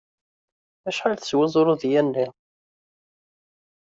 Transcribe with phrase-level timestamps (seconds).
[0.89, 2.27] Acḥal teswa zrudya-nni?